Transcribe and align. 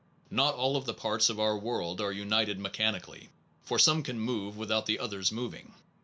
Not 0.31 0.55
all 0.55 0.81
the 0.81 0.95
parts 0.95 1.29
of 1.29 1.39
our 1.39 1.55
world 1.55 2.01
are 2.01 2.11
united 2.11 2.57
mechanically, 2.57 3.29
for 3.61 3.77
some 3.77 4.01
can 4.01 4.19
move 4.19 4.57
without 4.57 4.87
the 4.87 4.97
others 4.97 5.31
moving. 5.31 5.75